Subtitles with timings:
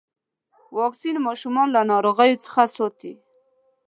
[0.79, 3.13] واکسین ماشومان له ناروغيو څخه ساتي.